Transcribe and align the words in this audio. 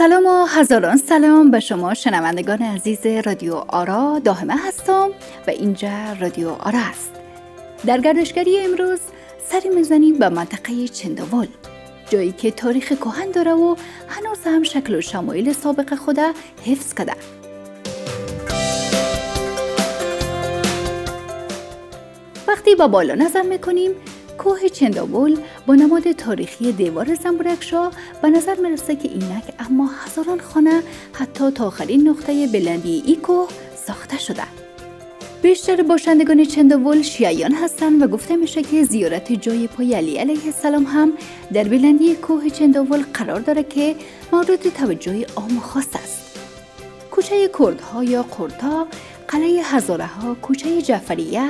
سلام 0.00 0.26
و 0.26 0.46
هزاران 0.46 0.96
سلام 0.96 1.50
به 1.50 1.60
شما 1.60 1.94
شنوندگان 1.94 2.62
عزیز 2.62 3.06
رادیو 3.06 3.54
آرا. 3.54 4.20
داهمه 4.24 4.54
هستم 4.66 5.08
و 5.46 5.50
اینجا 5.50 5.88
رادیو 6.20 6.48
آرا 6.48 6.78
است. 6.78 7.10
در 7.86 8.00
گردشگری 8.00 8.60
امروز 8.60 8.98
سری 9.50 9.68
می‌زنیم 9.68 10.18
به 10.18 10.28
منطقه 10.28 10.88
چنداول 10.88 11.46
جایی 12.10 12.32
که 12.32 12.50
تاریخ 12.50 12.92
کهن 12.92 13.30
داره 13.30 13.52
و 13.52 13.76
هنوز 14.08 14.38
هم 14.46 14.62
شکل 14.62 14.94
و 14.94 15.00
شمایل 15.00 15.52
سابق 15.52 15.94
خود 15.94 16.18
حفظ 16.66 16.94
کرده. 16.94 17.12
وقتی 22.48 22.74
با 22.74 22.88
بالا 22.88 23.14
نظر 23.14 23.42
می‌کنیم 23.42 23.90
کوه 24.40 24.68
چنداول 24.68 25.38
با 25.66 25.74
نماد 25.74 26.12
تاریخی 26.12 26.72
دیوار 26.72 27.14
زنبورکشا 27.14 27.90
به 28.22 28.30
نظر 28.30 28.54
می‌رسه 28.54 28.96
که 28.96 29.08
اینک 29.08 29.44
اما 29.58 29.90
هزاران 30.04 30.40
خانه 30.40 30.82
حتی 31.12 31.50
تا 31.50 31.66
آخرین 31.66 32.08
نقطه 32.08 32.46
بلندی 32.46 33.02
ای 33.06 33.16
کوه 33.16 33.48
ساخته 33.86 34.18
شده. 34.18 34.42
بیشتر 35.42 35.82
باشندگان 35.82 36.44
چنداول 36.44 37.02
شیعیان 37.02 37.54
هستند 37.54 38.02
و 38.02 38.06
گفته 38.06 38.36
میشه 38.36 38.62
که 38.62 38.84
زیارت 38.84 39.32
جای 39.32 39.66
پای 39.66 39.94
علی 39.94 40.16
علیه 40.16 40.46
السلام 40.46 40.84
هم 40.84 41.12
در 41.52 41.64
بلندی 41.64 42.14
کوه 42.14 42.48
چنداول 42.48 43.04
قرار 43.14 43.40
داره 43.40 43.62
که 43.62 43.96
مورد 44.32 44.62
توجه 44.68 45.26
عام 45.36 45.60
خاص 45.60 45.88
است. 45.94 46.38
کوچه 47.10 47.50
کردها 47.58 48.04
یا 48.04 48.22
قرتا 48.22 48.86
قلعه 49.28 49.62
هزاره 49.62 50.06
ها 50.06 50.34
کوچه 50.34 50.82
جعفریه 50.82 51.48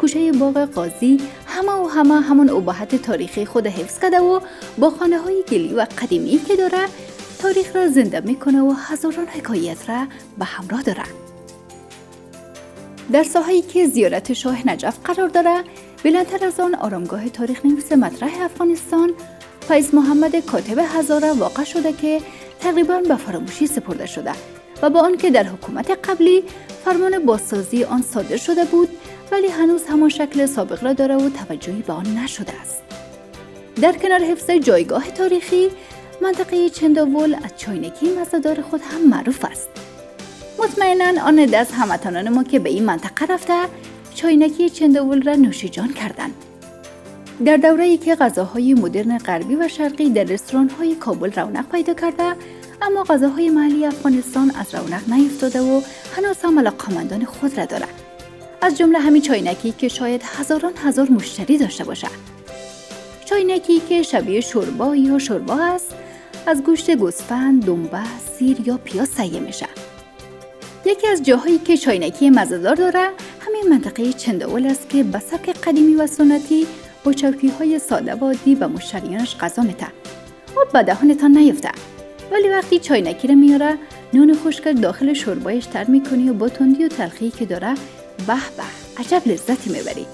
کوچه 0.00 0.32
باغ 0.32 0.64
قاضی 0.64 1.18
همه 1.58 1.72
و 1.72 1.86
همه 1.86 2.20
همون 2.20 2.50
ابهت 2.50 3.02
تاریخی 3.02 3.44
خود 3.44 3.66
حفظ 3.66 3.98
کرده 3.98 4.20
و 4.20 4.40
با 4.78 4.90
خانه 4.90 5.18
های 5.18 5.44
گلی 5.50 5.74
و 5.74 5.86
قدیمی 6.02 6.38
که 6.38 6.56
داره 6.56 6.78
تاریخ 7.38 7.76
را 7.76 7.88
زنده 7.88 8.20
می‌کنه 8.20 8.62
و 8.62 8.72
هزاران 8.72 9.26
حکایت 9.26 9.88
را 9.88 10.06
به 10.38 10.44
همراه 10.44 10.82
داره. 10.82 11.02
در 13.12 13.22
ساحه‌ای 13.22 13.62
که 13.62 13.86
زیارت 13.86 14.32
شاه 14.32 14.68
نجف 14.68 14.98
قرار 15.04 15.28
داره 15.28 15.64
بلندتر 16.04 16.46
از 16.46 16.60
آن 16.60 16.74
آرامگاه 16.74 17.28
تاریخ 17.28 17.64
نویس 17.66 17.92
مطرح 17.92 18.30
افغانستان 18.42 19.10
فیض 19.68 19.94
محمد 19.94 20.36
کاتب 20.36 20.78
هزاره 20.78 21.32
واقع 21.32 21.64
شده 21.64 21.92
که 21.92 22.20
تقریبا 22.60 23.00
به 23.08 23.16
فراموشی 23.16 23.66
سپرده 23.66 24.06
شده 24.06 24.32
و 24.82 24.90
با 24.90 25.00
آنکه 25.00 25.30
در 25.30 25.44
حکومت 25.44 25.90
قبلی 25.90 26.44
فرمان 26.84 27.26
بازسازی 27.26 27.84
آن 27.84 28.02
صادر 28.02 28.36
شده 28.36 28.64
بود 28.64 28.88
ولی 29.32 29.46
هنوز 29.46 29.86
همان 29.86 30.08
شکل 30.08 30.46
سابق 30.46 30.84
را 30.84 30.92
داره 30.92 31.16
و 31.16 31.30
توجهی 31.30 31.82
به 31.82 31.92
آن 31.92 32.06
نشده 32.06 32.52
است. 32.60 32.82
در 33.82 33.92
کنار 33.92 34.20
حفظ 34.20 34.50
جایگاه 34.50 35.10
تاریخی، 35.10 35.68
منطقه 36.22 36.70
چنداول 36.70 37.34
از 37.34 37.50
چاینکی 37.56 38.06
مزادار 38.20 38.60
خود 38.62 38.80
هم 38.80 39.08
معروف 39.08 39.44
است. 39.44 39.68
مطمئنا 40.58 41.22
آن 41.22 41.36
دست 41.36 41.74
هموطنان 41.74 42.28
ما 42.28 42.44
که 42.44 42.58
به 42.58 42.70
این 42.70 42.84
منطقه 42.84 43.26
رفته 43.26 43.54
چاینکی 44.14 44.70
چنداول 44.70 45.22
را 45.22 45.34
نوشیجان 45.34 45.92
کردند. 45.92 46.34
در 47.44 47.56
دوره 47.56 47.84
ای 47.84 47.96
که 47.96 48.14
غذاهای 48.14 48.74
مدرن 48.74 49.18
غربی 49.18 49.54
و 49.54 49.68
شرقی 49.68 50.10
در 50.10 50.24
رستوران 50.24 50.68
های 50.68 50.94
کابل 50.94 51.32
رونق 51.32 51.68
پیدا 51.68 51.94
کرده 51.94 52.34
اما 52.82 53.04
غذاهای 53.04 53.50
محلی 53.50 53.86
افغانستان 53.86 54.50
از 54.50 54.74
رونق 54.74 55.08
نیفتاده 55.08 55.60
و 55.60 55.80
هنوز 56.16 56.36
هم 56.44 56.58
علاقمندان 56.58 57.24
خود 57.24 57.58
را 57.58 57.64
دارد 57.64 58.07
از 58.62 58.78
جمله 58.78 58.98
همین 58.98 59.22
چاینکی 59.22 59.72
که 59.72 59.88
شاید 59.88 60.22
هزاران 60.24 60.72
هزار 60.76 61.10
مشتری 61.10 61.58
داشته 61.58 61.84
باشد. 61.84 62.28
چاینکی 63.24 63.80
که 63.80 64.02
شبیه 64.02 64.40
شوربا 64.40 64.96
یا 64.96 65.18
شوربا 65.18 65.54
است. 65.54 65.94
از 66.48 66.62
گوشت 66.62 66.90
گوسفند 66.90 67.64
دنبه 67.64 68.00
سیر 68.38 68.56
یا 68.68 68.78
پیاز 68.84 69.10
تهیه 69.10 69.40
میشه 69.40 69.66
یکی 70.86 71.08
از 71.08 71.22
جاهایی 71.22 71.58
که 71.58 71.76
چاینکی 71.76 72.30
مزهدار 72.30 72.74
داره 72.74 73.08
همین 73.40 73.64
منطقه 73.70 74.12
چنداول 74.12 74.66
است 74.66 74.88
که 74.88 75.02
به 75.02 75.18
سبک 75.18 75.50
قدیمی 75.50 75.94
و 75.94 76.06
سنتی 76.06 76.66
با 77.04 77.12
چوکی 77.12 77.48
های 77.48 77.78
ساده 77.78 78.14
و 78.14 78.34
و 78.60 78.68
مشتریانش 78.68 79.36
غذا 79.36 79.62
میته 79.62 79.86
و 80.56 80.72
به 80.72 80.82
دهانتان 80.82 81.36
نیفته 81.36 81.70
ولی 82.32 82.48
وقتی 82.48 82.78
چاینکی 82.78 83.28
رو 83.28 83.34
میاره 83.34 83.78
نون 84.14 84.34
خشک 84.34 84.80
داخل 84.82 85.12
شوربایش 85.12 85.66
تر 85.66 85.84
می‌کنی 85.84 86.30
و 86.30 86.34
با 86.34 86.48
تندی 86.48 86.84
و 86.84 86.88
تلخی 86.88 87.30
که 87.30 87.46
داره 87.46 87.74
به 88.26 88.34
به. 88.56 88.98
عجب 88.98 89.22
لذتی 89.28 89.70
می‌بری. 89.70 90.06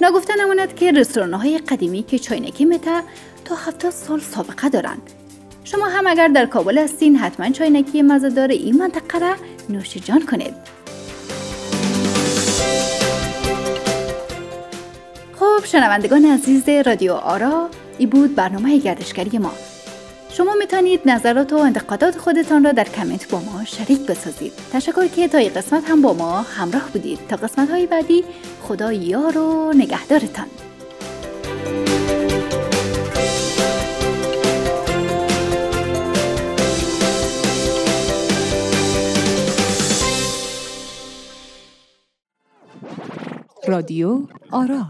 نگفته 0.00 0.32
نماند 0.40 0.74
که 0.74 0.92
رستوران 0.92 1.34
های 1.34 1.58
قدیمی 1.58 2.02
که 2.02 2.18
چاینکی 2.18 2.64
مته 2.64 3.02
تا 3.44 3.54
هفتاد 3.54 3.90
سال 3.90 4.20
سابقه 4.20 4.68
دارند 4.68 5.10
شما 5.64 5.88
هم 5.88 6.06
اگر 6.06 6.28
در 6.28 6.46
کابل 6.46 6.78
هستین 6.78 7.16
حتما 7.16 7.50
چاینکی 7.50 8.02
مزدار 8.02 8.48
این 8.48 8.78
منطقه 8.78 9.18
را 9.18 9.34
نوش 9.68 9.96
جان 9.96 10.26
کنید. 10.26 10.54
خب 15.40 15.64
شنوندگان 15.64 16.24
عزیز 16.24 16.68
رادیو 16.68 17.12
آرا 17.12 17.68
ای 17.98 18.06
بود 18.06 18.34
برنامه 18.34 18.78
گردشگری 18.78 19.38
ما. 19.38 19.52
شما 20.36 20.54
می‌تونید 20.58 21.00
نظرات 21.04 21.52
و 21.52 21.56
انتقادات 21.56 22.18
خودتان 22.18 22.64
را 22.64 22.72
در 22.72 22.84
کامنت 22.84 23.30
با 23.30 23.40
ما 23.40 23.64
شریک 23.64 24.06
بسازید. 24.06 24.52
تشکر 24.72 25.06
که 25.06 25.28
تا 25.28 25.38
این 25.38 25.52
قسمت 25.52 25.90
هم 25.90 26.02
با 26.02 26.12
ما 26.12 26.40
همراه 26.42 26.88
بودید. 26.92 27.18
تا 27.28 27.36
قسمت 27.36 27.70
های 27.70 27.86
بعدی 27.86 28.24
خدا 28.62 28.92
یار 28.92 29.38
و 29.38 29.72
نگهدارتان. 29.72 30.46
رادیو 43.68 44.18
آرا 44.50 44.86